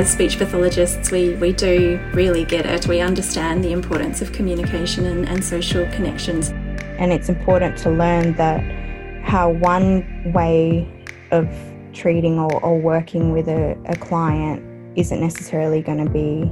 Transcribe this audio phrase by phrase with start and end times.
[0.00, 2.86] as speech pathologists, we, we do really get it.
[2.86, 6.48] We understand the importance of communication and, and social connections.
[6.98, 8.62] And it's important to learn that
[9.22, 10.88] how one way
[11.32, 11.46] of
[11.92, 14.64] treating or, or working with a, a client
[14.96, 16.44] isn't necessarily going to be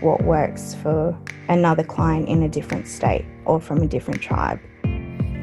[0.00, 1.16] what works for
[1.48, 4.58] another client in a different state or from a different tribe.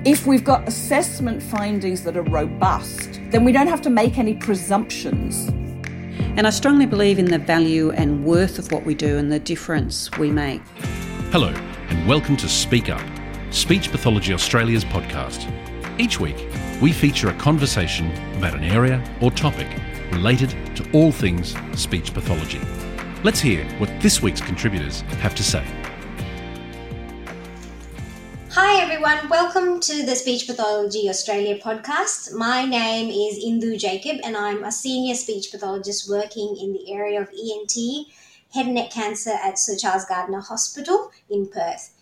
[0.06, 4.34] If we've got assessment findings that are robust, then we don't have to make any
[4.34, 5.50] presumptions.
[6.36, 9.38] And I strongly believe in the value and worth of what we do and the
[9.38, 10.64] difference we make.
[11.30, 11.50] Hello,
[11.90, 13.06] and welcome to Speak Up,
[13.52, 15.48] Speech Pathology Australia's podcast.
[16.00, 16.48] Each week,
[16.82, 19.68] we feature a conversation about an area or topic
[20.12, 22.62] related to all things speech pathology.
[23.24, 25.64] Let's hear what this week's contributors have to say.
[28.74, 32.34] Hi everyone, welcome to the Speech Pathology Australia podcast.
[32.34, 37.22] My name is Indu Jacob and I'm a senior speech pathologist working in the area
[37.22, 38.08] of ENT,
[38.52, 41.94] head and neck cancer at Sir Charles Gairdner Hospital in Perth.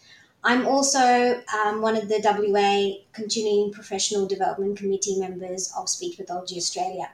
[0.45, 6.56] I'm also um, one of the WA Continuing Professional Development Committee members of Speech Pathology
[6.56, 7.09] Australia.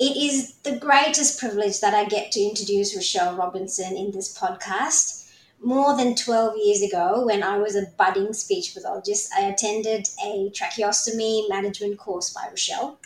[0.00, 5.21] It is the greatest privilege that I get to introduce Rachelle Robinson in this podcast.
[5.62, 10.50] More than 12 years ago, when I was a budding speech pathologist, I attended a
[10.50, 12.96] tracheostomy management course by Rachelle.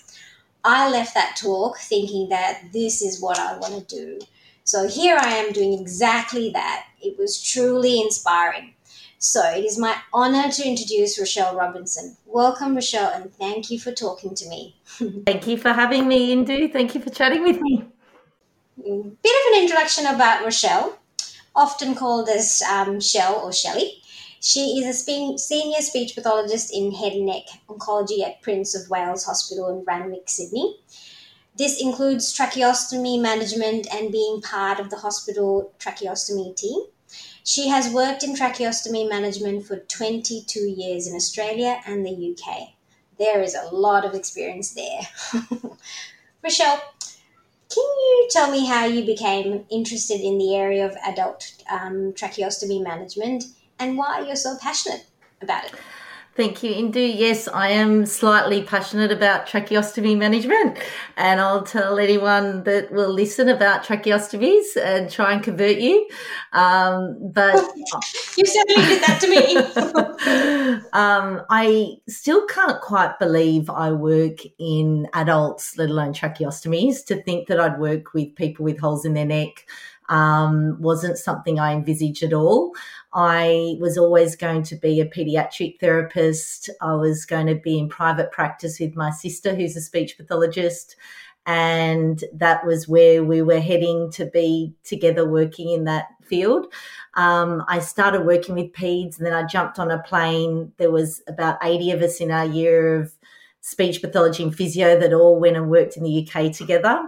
[0.64, 4.20] I left that talk thinking that this is what I want to do.
[4.64, 6.86] So here I am doing exactly that.
[7.00, 8.74] It was truly inspiring.
[9.18, 12.16] So it is my honor to introduce Rachelle Robinson.
[12.26, 14.76] Welcome, Rachelle, and thank you for talking to me.
[15.26, 16.72] thank you for having me, Indu.
[16.72, 17.84] Thank you for chatting with me.
[18.76, 20.94] Bit of an introduction about Rachelle,
[21.56, 24.02] often called as um, Shell or Shelley.
[24.40, 28.88] She is a spe- senior speech pathologist in head and neck oncology at Prince of
[28.90, 30.78] Wales Hospital in Randwick, Sydney.
[31.56, 36.80] This includes tracheostomy management and being part of the hospital tracheostomy team.
[37.44, 42.74] She has worked in tracheostomy management for 22 years in Australia and the UK.
[43.18, 45.00] There is a lot of experience there.
[46.44, 46.80] Rachelle,
[47.68, 52.82] can you tell me how you became interested in the area of adult um, tracheostomy
[52.82, 53.44] management
[53.78, 55.06] and why you're so passionate
[55.42, 55.74] about it?
[56.36, 57.14] Thank you, Indu.
[57.16, 60.76] Yes, I am slightly passionate about tracheostomy management,
[61.16, 66.06] and I'll tell anyone that will listen about tracheostomies and try and convert you.
[66.52, 67.54] Um, but
[68.36, 69.56] you certainly did that to me.
[70.92, 77.02] um, I still can't quite believe I work in adults, let alone tracheostomies.
[77.06, 79.64] To think that I'd work with people with holes in their neck
[80.08, 82.72] um, wasn't something I envisaged at all.
[83.12, 86.70] I was always going to be a pediatric therapist.
[86.80, 90.96] I was going to be in private practice with my sister, who's a speech pathologist.
[91.46, 96.66] And that was where we were heading to be together working in that field.
[97.14, 100.72] Um, I started working with PEDS and then I jumped on a plane.
[100.76, 103.12] There was about 80 of us in our year of
[103.60, 107.02] speech pathology and physio that all went and worked in the UK together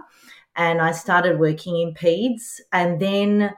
[0.59, 2.59] and I started working in peds.
[2.73, 3.51] And then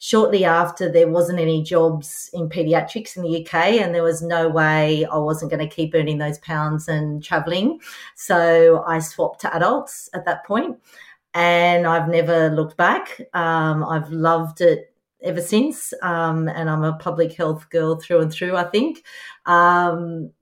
[0.00, 4.48] shortly after, there wasn't any jobs in pediatrics in the UK, and there was no
[4.48, 7.80] way I wasn't going to keep earning those pounds and traveling.
[8.16, 10.76] So I swapped to adults at that point,
[11.32, 13.20] and I've never looked back.
[13.34, 14.92] Um, I've loved it
[15.22, 19.04] ever since, um, and I'm a public health girl through and through, I think.
[19.46, 20.32] Um,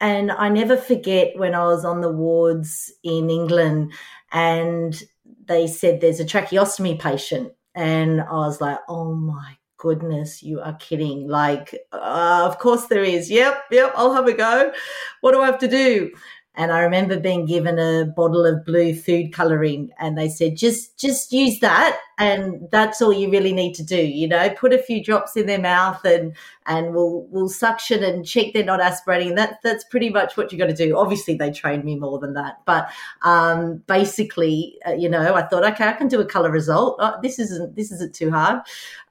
[0.00, 3.94] and I never forget when I was on the wards in England
[4.30, 5.02] and
[5.46, 7.52] they said there's a tracheostomy patient.
[7.74, 11.28] And I was like, oh my goodness, you are kidding.
[11.28, 13.30] Like, uh, of course there is.
[13.30, 14.72] Yep, yep, I'll have a go.
[15.20, 16.10] What do I have to do?
[16.56, 20.98] And I remember being given a bottle of blue food coloring and they said just
[20.98, 24.50] just use that and that's all you really need to do you know?
[24.50, 26.34] Put a few drops in their mouth and
[26.66, 29.34] and we'll we'll suction and check they're not aspirating.
[29.34, 30.96] That that's pretty much what you got to do.
[30.96, 32.88] Obviously they trained me more than that but
[33.22, 36.96] um, basically uh, you know I thought okay I can do a color result.
[37.00, 38.62] Oh, this isn't this isn't too hard.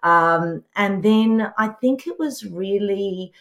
[0.04, 3.34] Um, and then I think it was really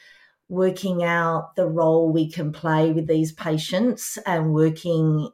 [0.55, 5.31] working out the role we can play with these patients and working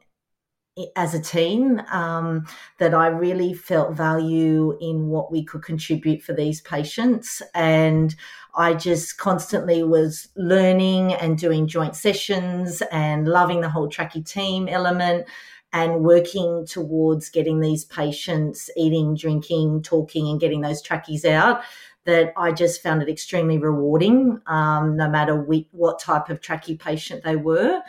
[0.95, 2.45] as a team um,
[2.79, 7.41] that I really felt value in what we could contribute for these patients.
[7.53, 8.15] And
[8.55, 14.67] I just constantly was learning and doing joint sessions and loving the whole Tracky team
[14.67, 15.27] element
[15.73, 21.61] and working towards getting these patients eating, drinking, talking, and getting those trackies out
[22.05, 25.35] that I just found it extremely rewarding, um, no matter
[25.71, 27.81] what type of trachea patient they were.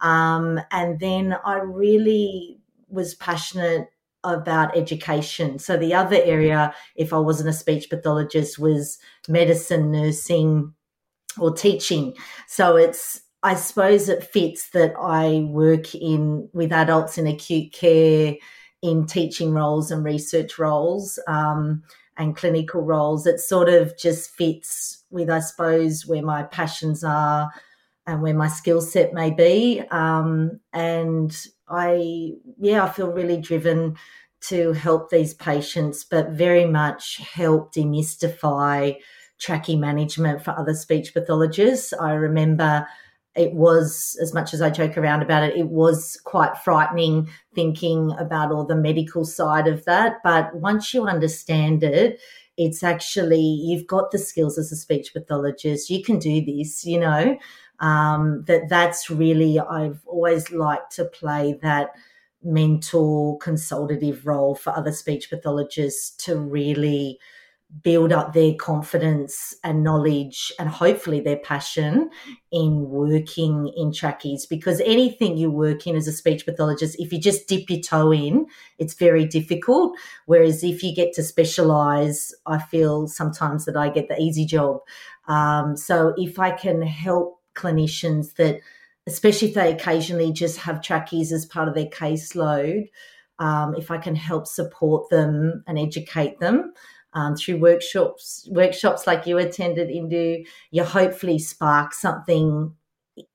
[0.00, 3.88] Um, and then I really was passionate
[4.24, 5.58] about education.
[5.58, 8.98] So the other area, if I wasn't a speech pathologist, was
[9.28, 10.74] medicine, nursing,
[11.38, 12.14] or teaching.
[12.46, 18.34] So it's I suppose it fits that I work in with adults in acute care,
[18.82, 21.82] in teaching roles and research roles um,
[22.18, 23.26] and clinical roles.
[23.26, 27.50] It sort of just fits with, I suppose, where my passions are
[28.06, 29.82] and where my skill set may be.
[29.90, 31.34] Um, and
[31.68, 33.96] I, yeah, I feel really driven
[34.40, 38.96] to help these patients, but very much help demystify
[39.38, 41.92] trachea management for other speech pathologists.
[41.92, 42.86] I remember
[43.38, 48.12] it was, as much as I joke around about it, it was quite frightening thinking
[48.18, 50.16] about all the medical side of that.
[50.24, 52.20] But once you understand it,
[52.56, 55.88] it's actually, you've got the skills as a speech pathologist.
[55.88, 57.38] You can do this, you know.
[57.80, 61.90] Um, that that's really, I've always liked to play that
[62.42, 67.20] mentor consultative role for other speech pathologists to really
[67.82, 72.08] build up their confidence and knowledge and hopefully their passion
[72.50, 77.20] in working in trachees because anything you work in as a speech pathologist if you
[77.20, 78.46] just dip your toe in
[78.78, 79.94] it's very difficult.
[80.24, 84.80] Whereas if you get to specialize i feel sometimes that i get the easy job.
[85.26, 88.60] Um, so if i can help clinicians that
[89.06, 92.88] especially if they occasionally just have trachees as part of their caseload
[93.38, 96.72] um, if i can help support them and educate them
[97.18, 102.72] um, through workshops workshops like you attended into you hopefully spark something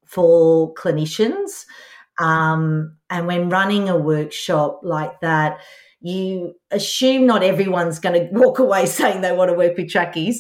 [0.05, 1.65] for clinicians.
[2.19, 5.59] Um, and when running a workshop like that
[5.99, 10.37] you assume not everyone's going to walk away saying they want to work with trachees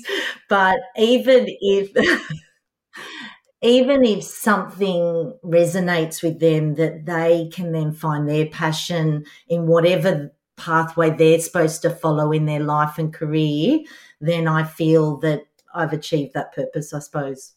[0.49, 1.89] but even if
[3.63, 10.31] even if something resonates with them that they can then find their passion in whatever
[10.63, 13.79] pathway they're supposed to follow in their life and career,
[14.21, 17.53] then I feel that I've achieved that purpose, I suppose.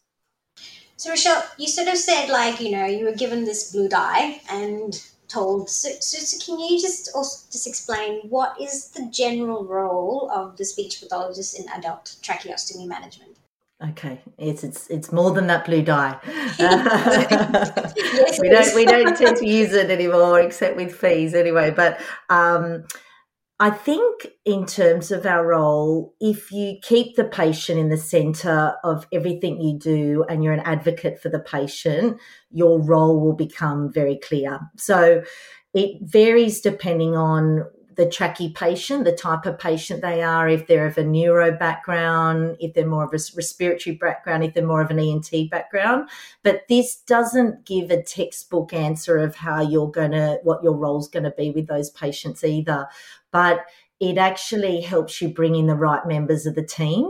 [0.97, 4.41] So, Rachelle, you sort of said, like, you know, you were given this blue dye
[4.49, 5.69] and told.
[5.69, 10.57] So, so, so, can you just also just explain what is the general role of
[10.57, 13.37] the speech pathologist in adult tracheostomy management?
[13.79, 16.17] Okay, it's it's it's more than that blue dye.
[16.57, 21.69] yes, we don't we don't tend to use it anymore, except with fees anyway.
[21.69, 22.85] But um,
[23.59, 28.73] I think in terms of our role, if you keep the patient in the centre
[28.83, 32.19] of everything you do, and you're an advocate for the patient,
[32.49, 34.59] your role will become very clear.
[34.77, 35.21] So
[35.75, 37.63] it varies depending on
[37.97, 42.55] the trachea patient, the type of patient they are, if they're of a neuro background,
[42.59, 46.07] if they're more of a respiratory background, if they're more of an ENT background.
[46.43, 51.09] But this doesn't give a textbook answer of how you're going to, what your role's
[51.09, 52.87] going to be with those patients either.
[53.31, 53.65] But
[53.99, 57.09] it actually helps you bring in the right members of the team.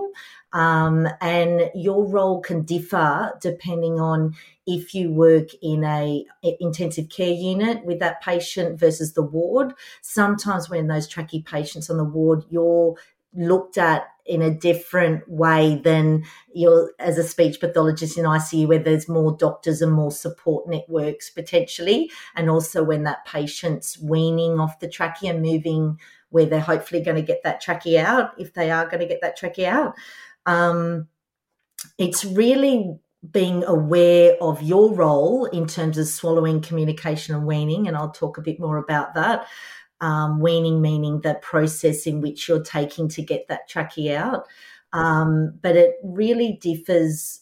[0.53, 4.35] Um, and your role can differ depending on
[4.65, 6.25] if you work in a
[6.59, 9.73] intensive care unit with that patient versus the ward.
[10.01, 12.95] Sometimes when those trachea patients on the ward, you're
[13.33, 16.23] looked at in a different way than
[16.53, 21.29] you're as a speech pathologist in ICU, where there's more doctors and more support networks
[21.29, 25.97] potentially, and also when that patient's weaning off the trachea and moving
[26.29, 29.21] where they're hopefully going to get that trachea out if they are going to get
[29.21, 29.95] that trachea out.
[30.47, 31.07] Um,
[31.99, 32.97] it's really
[33.31, 37.87] being aware of your role in terms of swallowing, communication, and weaning.
[37.87, 39.45] And I'll talk a bit more about that.
[39.99, 44.47] Um, weaning meaning the process in which you're taking to get that trachea out.
[44.93, 47.41] Um, but it really differs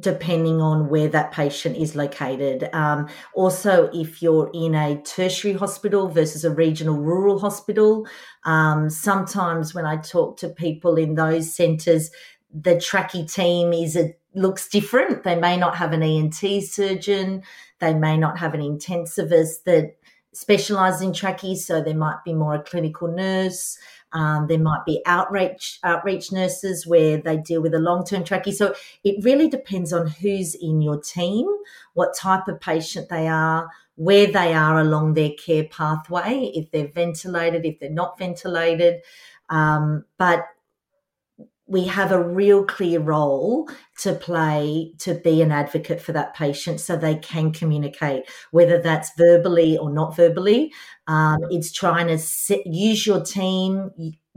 [0.00, 2.68] depending on where that patient is located.
[2.72, 8.06] Um, also, if you're in a tertiary hospital versus a regional rural hospital,
[8.44, 12.10] um, sometimes when I talk to people in those centres,
[12.52, 15.24] the trachea team is a looks different.
[15.24, 17.42] They may not have an ENT surgeon,
[17.80, 19.96] they may not have an intensivist that
[20.32, 23.78] specialises in trachees, so there might be more a clinical nurse.
[24.12, 28.52] Um, there might be outreach outreach nurses where they deal with a long term trachea.
[28.52, 28.74] So
[29.04, 31.46] it really depends on who's in your team,
[31.94, 36.88] what type of patient they are, where they are along their care pathway, if they're
[36.88, 39.02] ventilated, if they're not ventilated.
[39.50, 40.44] Um, but
[41.68, 43.68] we have a real clear role
[44.00, 49.10] to play to be an advocate for that patient so they can communicate, whether that's
[49.18, 50.72] verbally or not verbally.
[51.06, 53.90] Um, it's trying to set, use your team,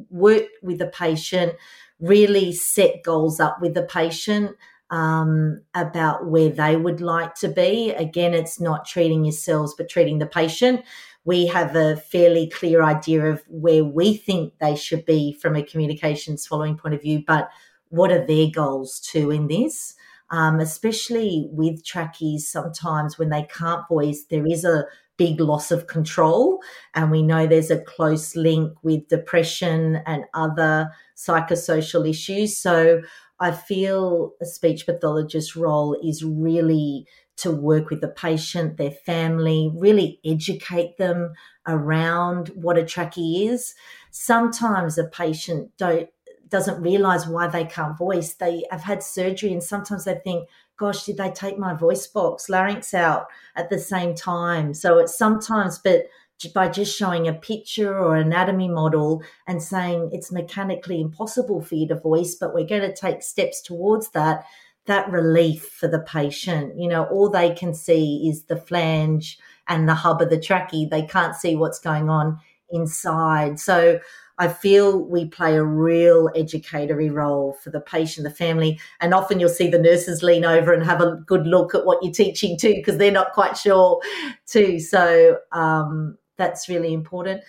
[0.10, 1.54] work with the patient,
[2.00, 4.56] really set goals up with the patient.
[4.90, 7.92] Um, about where they would like to be.
[7.92, 10.84] Again, it's not treating yourselves, but treating the patient.
[11.24, 15.63] We have a fairly clear idea of where we think they should be from a
[15.63, 17.50] communication swallowing point of view, but
[17.90, 19.96] what are their goals too in this?
[20.32, 24.86] Um, especially with trackies, sometimes when they can't voice, there is a
[25.18, 26.60] big loss of control.
[26.96, 32.58] And we know there's a close link with depression and other psychosocial issues.
[32.58, 33.01] So
[33.40, 37.06] I feel a speech pathologist role is really
[37.38, 41.34] to work with the patient, their family, really educate them
[41.68, 43.74] around what a trachea is.
[44.12, 46.10] Sometimes a patient don't
[46.50, 48.34] doesn't realize why they can't voice.
[48.34, 52.50] They have had surgery and sometimes they think, gosh, did they take my voice box,
[52.50, 54.74] larynx out at the same time?
[54.74, 56.08] So it's sometimes, but
[56.54, 61.88] by just showing a picture or anatomy model and saying it's mechanically impossible for you
[61.88, 64.44] to voice, but we're going to take steps towards that,
[64.88, 66.80] that relief for the patient.
[66.80, 70.88] You know, all they can see is the flange and the hub of the trachea.
[70.90, 72.40] They can't see what's going on
[72.72, 73.60] inside.
[73.60, 74.00] So
[74.38, 79.40] I feel we play a real educatory role for the patient, the family, and often
[79.40, 82.58] you'll see the nurses lean over and have a good look at what you're teaching
[82.58, 84.02] too, because they're not quite sure
[84.48, 84.80] too.
[84.80, 87.44] So um, that's really important.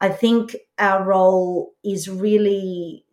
[0.00, 3.04] I think our role is really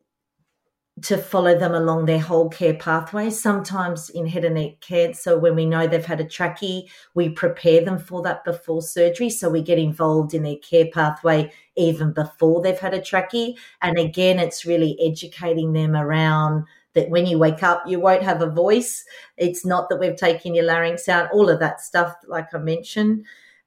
[1.03, 3.29] to follow them along their whole care pathway.
[3.29, 7.84] Sometimes in head and neck cancer, when we know they've had a trachea, we prepare
[7.84, 9.29] them for that before surgery.
[9.29, 13.53] So we get involved in their care pathway even before they've had a trachea.
[13.82, 18.41] And again, it's really educating them around that when you wake up, you won't have
[18.41, 19.06] a voice.
[19.38, 23.25] It's not that we've taken your larynx out, all of that stuff, like I mentioned.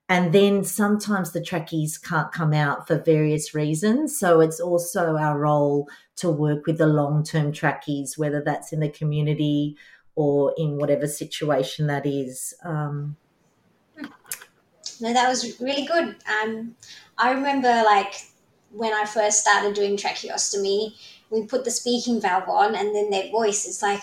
[0.09, 4.19] And then sometimes the trachees can't come out for various reasons.
[4.19, 8.81] So it's also our role to work with the long term trachees, whether that's in
[8.81, 9.77] the community
[10.15, 12.53] or in whatever situation that is.
[12.65, 13.17] Um,
[15.01, 16.17] no, that was really good.
[16.43, 16.77] Um,
[17.17, 18.15] I remember like
[18.71, 20.95] when I first started doing tracheostomy,
[21.31, 24.03] we put the speaking valve on and then their voice is like,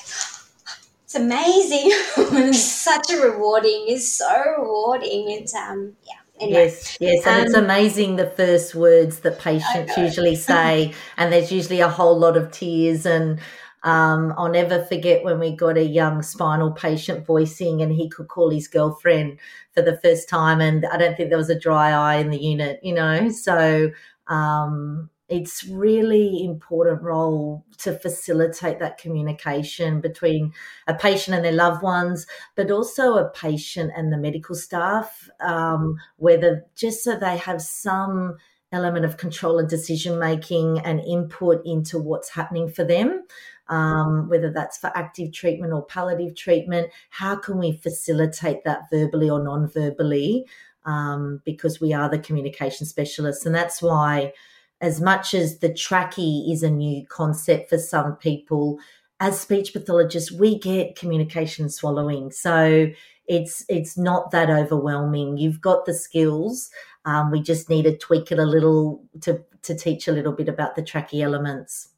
[1.09, 1.89] it's amazing.
[2.49, 3.85] it's such a rewarding.
[3.87, 5.31] It's so rewarding.
[5.31, 6.13] It's um yeah.
[6.39, 6.65] Anyway.
[6.65, 11.51] Yes, yes, and um, it's amazing the first words that patients usually say, and there's
[11.51, 13.05] usually a whole lot of tears.
[13.05, 13.39] And
[13.83, 18.29] um, I'll never forget when we got a young spinal patient voicing, and he could
[18.29, 19.39] call his girlfriend
[19.73, 22.39] for the first time, and I don't think there was a dry eye in the
[22.39, 23.29] unit, you know.
[23.31, 23.91] So
[24.27, 30.51] um, it's really important role to facilitate that communication between
[30.87, 35.95] a patient and their loved ones but also a patient and the medical staff um,
[36.17, 38.37] whether just so they have some
[38.71, 43.23] element of control and decision making and input into what's happening for them
[43.67, 49.29] um, whether that's for active treatment or palliative treatment how can we facilitate that verbally
[49.29, 50.45] or non-verbally
[50.85, 53.45] um, because we are the communication specialists.
[53.45, 54.33] And that's why
[54.81, 58.79] as much as the trachea is a new concept for some people,
[59.19, 62.31] as speech pathologists, we get communication swallowing.
[62.31, 62.89] So
[63.27, 65.37] it's it's not that overwhelming.
[65.37, 66.69] You've got the skills.
[67.05, 70.47] Um, we just need to tweak it a little to to teach a little bit
[70.47, 71.89] about the trachea elements.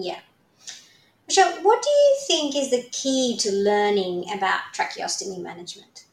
[0.00, 0.20] Yeah.
[1.28, 6.04] Michelle, what do you think is the key to learning about tracheostomy management?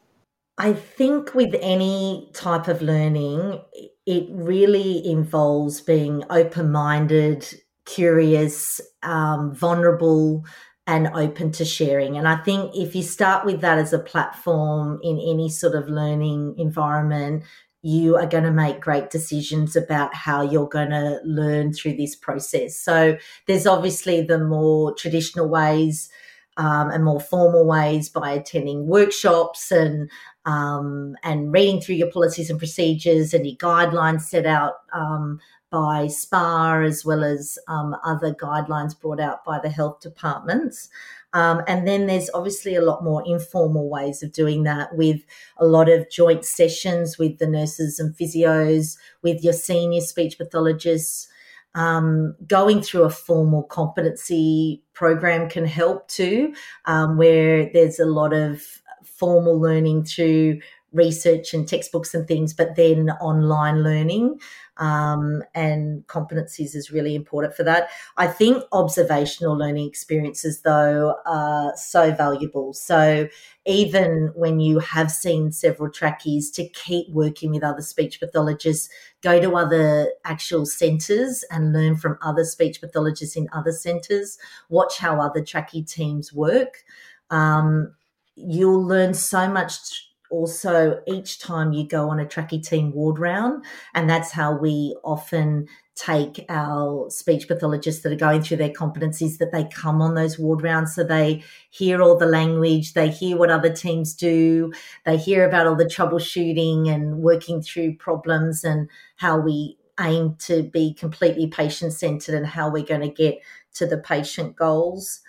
[0.57, 3.61] I think with any type of learning,
[4.05, 7.47] it really involves being open minded,
[7.85, 10.45] curious, um, vulnerable,
[10.87, 12.17] and open to sharing.
[12.17, 15.87] And I think if you start with that as a platform in any sort of
[15.87, 17.43] learning environment,
[17.83, 22.15] you are going to make great decisions about how you're going to learn through this
[22.15, 22.77] process.
[22.77, 23.17] So
[23.47, 26.09] there's obviously the more traditional ways
[26.57, 30.11] um, and more formal ways by attending workshops and
[30.45, 36.07] um, and reading through your policies and procedures and your guidelines set out um, by
[36.07, 40.89] SPA as well as um, other guidelines brought out by the health departments.
[41.33, 45.21] Um, and then there's obviously a lot more informal ways of doing that with
[45.57, 51.29] a lot of joint sessions with the nurses and physios, with your senior speech pathologists.
[51.73, 58.33] Um, going through a formal competency program can help too, um, where there's a lot
[58.33, 58.80] of
[59.21, 60.59] formal learning through
[60.91, 64.39] research and textbooks and things, but then online learning
[64.77, 67.89] um, and competencies is really important for that.
[68.17, 72.73] I think observational learning experiences, though, are so valuable.
[72.73, 73.29] So
[73.65, 78.89] even when you have seen several trachees, to keep working with other speech pathologists,
[79.21, 84.97] go to other actual centres and learn from other speech pathologists in other centres, watch
[84.97, 86.83] how other trachea teams work.
[87.29, 87.93] Um,
[88.35, 93.63] you'll learn so much also each time you go on a tracky team ward round,
[93.93, 99.37] and that's how we often take our speech pathologists that are going through their competencies
[99.37, 103.37] that they come on those ward rounds so they hear all the language, they hear
[103.37, 104.71] what other teams do,
[105.05, 110.63] they hear about all the troubleshooting and working through problems and how we aim to
[110.63, 113.39] be completely patient centered and how we're going to get
[113.73, 115.19] to the patient goals.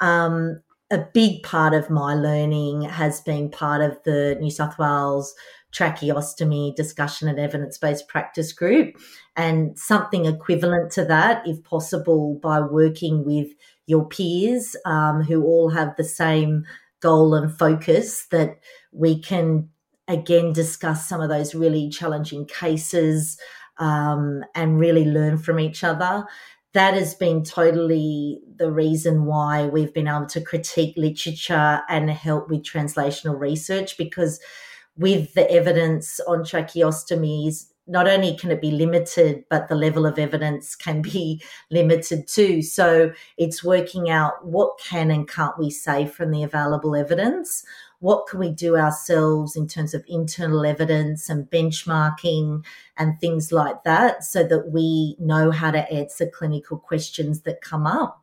[0.00, 5.34] Um, a big part of my learning has been part of the New South Wales
[5.72, 8.96] tracheostomy discussion and evidence based practice group,
[9.36, 13.48] and something equivalent to that, if possible, by working with
[13.86, 16.64] your peers um, who all have the same
[17.00, 18.58] goal and focus, that
[18.92, 19.68] we can
[20.08, 23.38] again discuss some of those really challenging cases
[23.76, 26.26] um, and really learn from each other
[26.74, 32.50] that has been totally the reason why we've been able to critique literature and help
[32.50, 34.40] with translational research because
[34.96, 40.18] with the evidence on tracheostomies not only can it be limited but the level of
[40.18, 42.60] evidence can be limited too.
[42.60, 47.64] So it's working out what can and can't we say from the available evidence
[48.00, 52.64] what can we do ourselves in terms of internal evidence and benchmarking
[52.96, 57.86] and things like that so that we know how to answer clinical questions that come
[57.86, 58.22] up.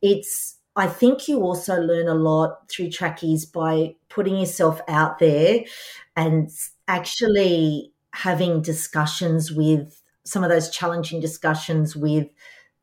[0.00, 5.60] It's I think you also learn a lot through trachees by putting yourself out there
[6.16, 6.50] and
[6.88, 12.26] actually having discussions with some of those challenging discussions with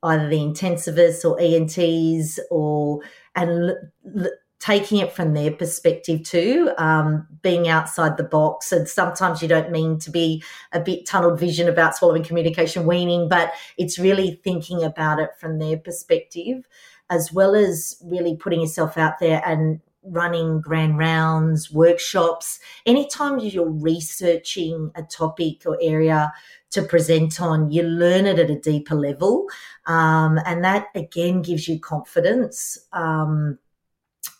[0.03, 3.01] either the intensivists or ENTs or
[3.35, 3.71] and
[4.15, 8.71] l- taking it from their perspective too, um, being outside the box.
[8.71, 13.27] And sometimes you don't mean to be a bit tunneled vision about swallowing communication weaning,
[13.27, 16.67] but it's really thinking about it from their perspective,
[17.09, 22.59] as well as really putting yourself out there and running grand rounds, workshops.
[22.85, 26.31] Anytime you're researching a topic or area
[26.69, 29.47] to present on, you learn it at a deeper level.
[29.87, 32.77] Um, and that again gives you confidence.
[32.93, 33.57] Um,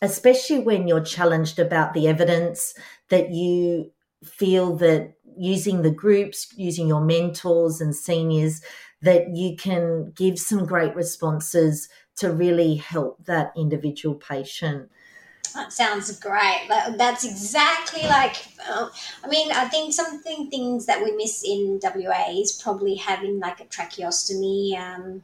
[0.02, 2.74] especially when you're challenged about the evidence
[3.08, 3.90] that you
[4.24, 8.60] feel that using the groups, using your mentors and seniors,
[9.00, 14.90] that you can give some great responses to really help that individual patient.
[15.54, 16.66] That sounds great.
[16.96, 18.36] That's exactly like,
[18.68, 18.88] uh,
[19.22, 23.60] I mean, I think something things that we miss in WA is probably having like
[23.60, 25.22] a tracheostomy um,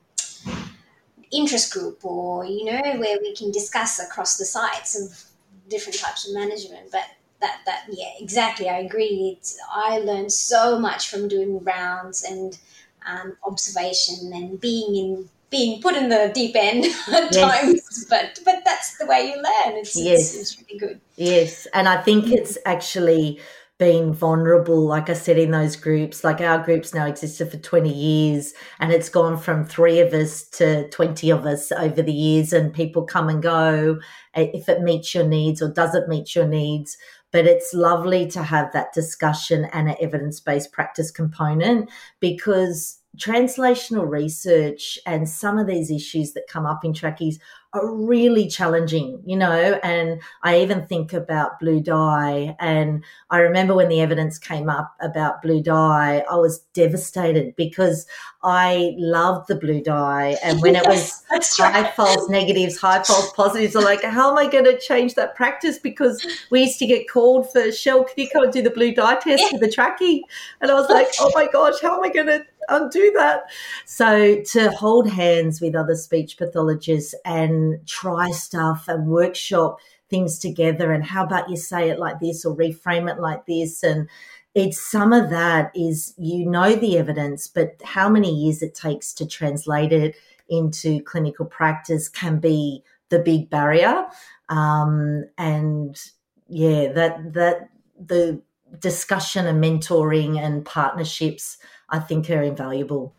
[1.30, 5.24] interest group or you know where we can discuss across the sites of
[5.68, 6.90] different types of management.
[6.90, 7.04] But
[7.40, 8.68] that that yeah exactly.
[8.68, 9.36] I agree.
[9.38, 12.58] It's, i learned so much from doing rounds and
[13.06, 17.36] um, observation and being in being put in the deep end at yes.
[17.36, 18.06] times.
[18.08, 19.78] But but that's the way you learn.
[19.78, 20.34] It's, yes.
[20.34, 21.00] it's, it's really good.
[21.16, 21.66] Yes.
[21.74, 23.40] And i think it's actually
[23.78, 26.24] been vulnerable, like I said, in those groups.
[26.24, 30.42] Like our groups now existed for 20 years and it's gone from three of us
[30.50, 33.98] to 20 of us over the years, and people come and go
[34.34, 36.96] eh, if it meets your needs or doesn't meet your needs.
[37.30, 44.08] But it's lovely to have that discussion and an evidence based practice component because translational
[44.08, 47.38] research and some of these issues that come up in trachees
[47.74, 49.78] are really challenging, you know.
[49.82, 52.56] And I even think about blue dye.
[52.58, 58.06] And I remember when the evidence came up about blue dye, I was devastated because
[58.42, 60.36] I loved the blue dye.
[60.42, 61.94] And when yes, it was high right.
[61.94, 65.78] false negatives, high false positives, I'm like, how am I going to change that practice?
[65.78, 68.94] Because we used to get called for, Shell, can you come and do the blue
[68.94, 69.50] dye test yeah.
[69.50, 70.20] for the trachea?
[70.62, 73.44] And I was like, oh my gosh, how am I going to undo that.
[73.84, 79.78] So to hold hands with other speech pathologists and try stuff and workshop
[80.10, 83.82] things together and how about you say it like this or reframe it like this
[83.82, 84.08] and
[84.54, 89.12] it's some of that is you know the evidence but how many years it takes
[89.12, 90.16] to translate it
[90.48, 94.06] into clinical practice can be the big barrier
[94.48, 96.10] um, and
[96.48, 97.68] yeah that that
[98.06, 98.40] the
[98.78, 103.14] discussion and mentoring and partnerships I think are invaluable.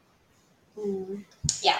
[0.77, 1.23] Mm,
[1.61, 1.77] yeah.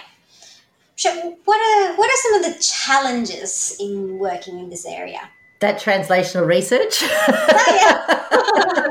[0.95, 5.21] So what are what are some of the challenges in working in this area?
[5.61, 7.01] That translational research.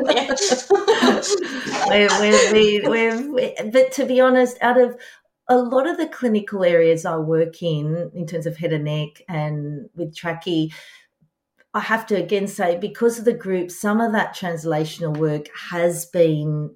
[1.88, 2.08] we
[2.52, 4.96] we we but to be honest, out of
[5.48, 9.22] a lot of the clinical areas I work in, in terms of head and neck
[9.28, 10.68] and with trachea,
[11.74, 16.06] I have to again say, because of the group, some of that translational work has
[16.06, 16.74] been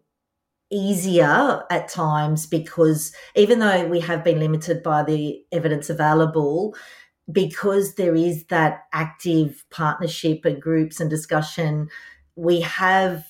[0.70, 6.74] easier at times because even though we have been limited by the evidence available,
[7.30, 11.88] because there is that active partnership and groups and discussion,
[12.36, 13.24] we have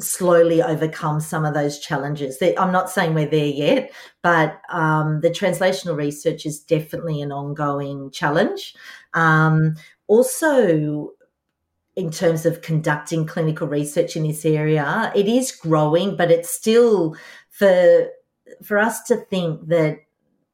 [0.00, 2.38] slowly overcome some of those challenges.
[2.40, 8.10] I'm not saying we're there yet, but um, the translational research is definitely an ongoing
[8.10, 8.74] challenge.
[9.14, 11.10] Um, also,
[11.96, 17.16] in terms of conducting clinical research in this area, it is growing, but it's still
[17.50, 18.08] for
[18.62, 19.98] for us to think that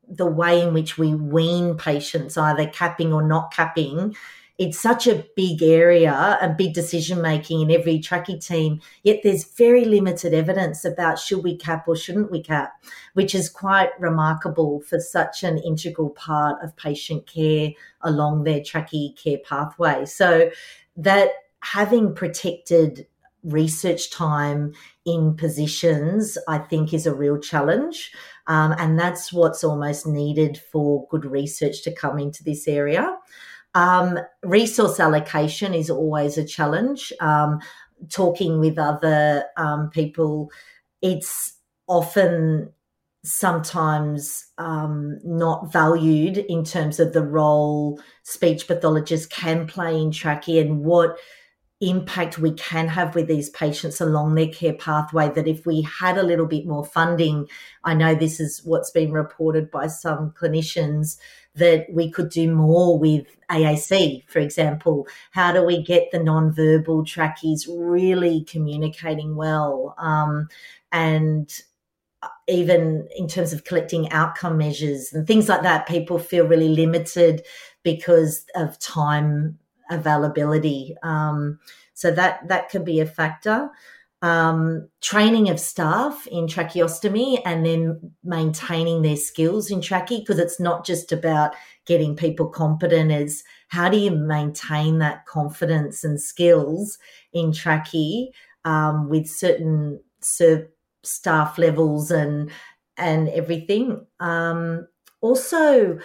[0.09, 4.15] the way in which we wean patients, either capping or not capping,
[4.59, 8.81] it's such a big area and big decision making in every trachea team.
[9.03, 12.73] Yet there's very limited evidence about should we cap or shouldn't we cap,
[13.13, 19.13] which is quite remarkable for such an integral part of patient care along their trachea
[19.13, 20.07] care pathway.
[20.07, 20.51] So
[20.97, 23.07] that having protected
[23.43, 24.73] research time
[25.05, 28.11] in positions, I think, is a real challenge.
[28.47, 33.17] Um, and that's what's almost needed for good research to come into this area.
[33.77, 37.13] Um, resource allocation is always a challenge.
[37.21, 37.61] Um,
[38.11, 40.51] talking with other um, people,
[41.03, 42.73] it's often
[43.23, 50.63] sometimes um, not valued in terms of the role speech pathologists can play in trachea
[50.63, 51.19] and what
[51.83, 56.17] impact we can have with these patients along their care pathway that if we had
[56.17, 57.47] a little bit more funding
[57.85, 61.19] i know this is what's been reported by some clinicians
[61.57, 65.07] that we could do more with AAC, for example.
[65.33, 69.95] How do we get the non-verbal trachees really communicating well?
[69.99, 70.49] Um,
[70.93, 71.51] and
[72.49, 77.45] even in terms of collecting outcome measures and things like that, people feel really limited
[77.83, 79.59] because of time
[79.91, 80.97] availability.
[81.03, 81.59] Um,
[81.95, 83.71] so that that can be a factor.
[84.23, 90.59] Um, training of staff in tracheostomy and then maintaining their skills in trachea because it's
[90.59, 96.99] not just about getting people competent is how do you maintain that confidence and skills
[97.33, 98.29] in trachea
[98.65, 102.51] um, with certain staff levels and
[102.97, 104.07] and everything?
[104.19, 104.89] Um,
[105.21, 105.99] also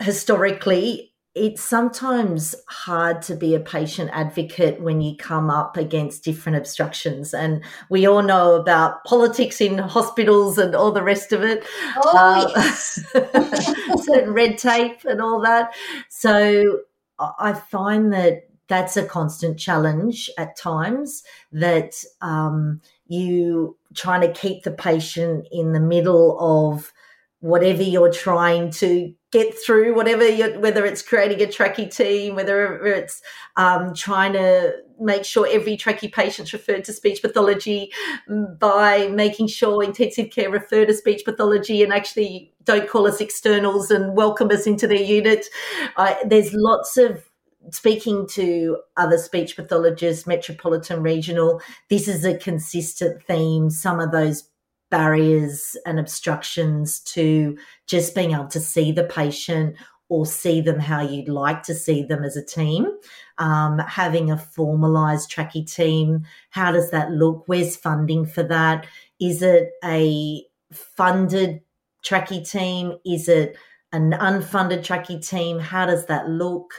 [0.00, 6.58] historically it's sometimes hard to be a patient advocate when you come up against different
[6.58, 7.32] obstructions.
[7.32, 11.64] And we all know about politics in hospitals and all the rest of it.
[11.96, 13.00] Oh, uh, yes.
[14.04, 15.72] certain red tape and all that.
[16.10, 16.80] So
[17.18, 24.64] I find that that's a constant challenge at times that um, you trying to keep
[24.64, 26.92] the patient in the middle of
[27.40, 32.84] whatever you're trying to get through whatever you're, whether it's creating a trachea team, whether
[32.86, 33.22] it's
[33.56, 37.90] um, trying to make sure every trachea patient's referred to speech pathology
[38.28, 43.20] mm, by making sure intensive care refer to speech pathology and actually don't call us
[43.20, 45.46] externals and welcome us into their unit.
[45.96, 47.24] Uh, there's lots of
[47.70, 53.70] speaking to other speech pathologists, metropolitan, regional, this is a consistent theme.
[53.70, 54.44] Some of those
[54.92, 59.74] barriers and obstructions to just being able to see the patient
[60.10, 62.86] or see them how you'd like to see them as a team.
[63.38, 67.44] Um, having a formalized tracky team, how does that look?
[67.46, 68.86] Where's funding for that?
[69.18, 71.62] Is it a funded
[72.04, 72.92] tracky team?
[73.06, 73.56] Is it
[73.92, 75.58] an unfunded tracky team?
[75.58, 76.74] How does that look?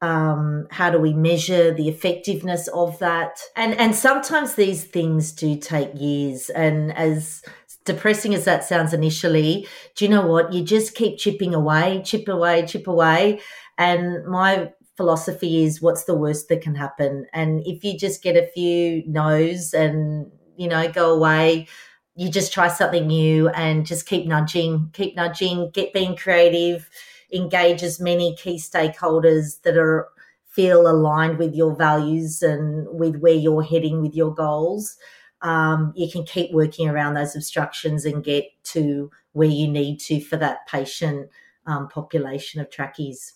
[0.00, 3.40] Um, how do we measure the effectiveness of that?
[3.56, 6.50] And and sometimes these things do take years.
[6.50, 7.42] And as
[7.84, 10.52] depressing as that sounds initially, do you know what?
[10.52, 13.40] You just keep chipping away, chip away, chip away.
[13.76, 17.26] And my philosophy is what's the worst that can happen?
[17.32, 21.68] And if you just get a few no's and, you know, go away,
[22.16, 26.90] you just try something new and just keep nudging, keep nudging, get being creative
[27.32, 30.08] engage as many key stakeholders that are
[30.46, 34.96] feel aligned with your values and with where you're heading with your goals.
[35.42, 40.20] Um, you can keep working around those obstructions and get to where you need to
[40.20, 41.30] for that patient
[41.66, 43.34] um, population of trachees.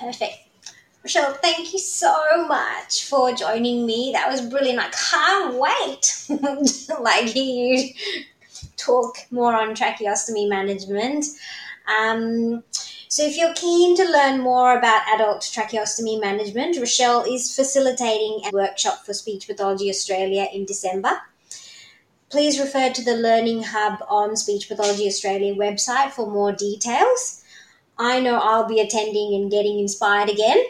[0.00, 0.38] Perfect.
[1.04, 4.10] Rachelle, thank you so much for joining me.
[4.12, 4.80] That was brilliant.
[4.80, 7.90] I can't wait like you
[8.76, 11.26] talk more on tracheostomy management.
[11.86, 12.64] Um,
[13.08, 18.50] so, if you're keen to learn more about adult tracheostomy management, Rachelle is facilitating a
[18.52, 21.20] workshop for Speech Pathology Australia in December.
[22.28, 27.44] Please refer to the Learning Hub on Speech Pathology Australia website for more details.
[27.98, 30.64] I know I'll be attending and getting inspired again.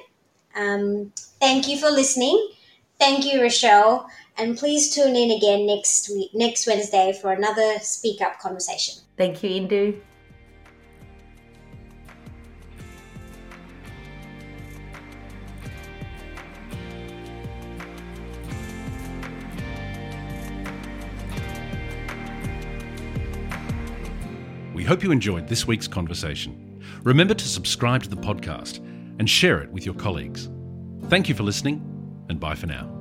[0.55, 2.51] Um, thank you for listening.
[2.99, 4.07] Thank you, Rachelle.
[4.39, 9.03] And please tune in again next week, next Wednesday for another Speak Up conversation.
[9.17, 10.01] Thank you, Indu.
[24.87, 26.83] Hope you enjoyed this week's conversation.
[27.03, 28.79] Remember to subscribe to the podcast
[29.19, 30.49] and share it with your colleagues.
[31.09, 31.83] Thank you for listening,
[32.29, 32.96] and bye for now.